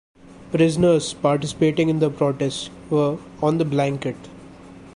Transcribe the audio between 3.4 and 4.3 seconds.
the blanket".